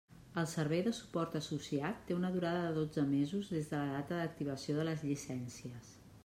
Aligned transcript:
El 0.41 0.45
servei 0.51 0.79
de 0.85 0.93
suport 0.99 1.35
associat 1.39 1.99
té 2.07 2.17
una 2.21 2.31
durada 2.37 2.63
de 2.63 2.71
dotze 2.79 3.05
mesos 3.11 3.53
des 3.57 3.69
de 3.75 3.83
la 3.83 3.93
data 3.99 4.19
d'activació 4.23 4.79
de 4.81 4.87
les 4.89 5.05
llicències. 5.13 5.95